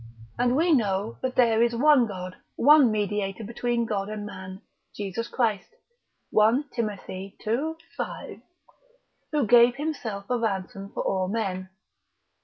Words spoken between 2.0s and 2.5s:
God,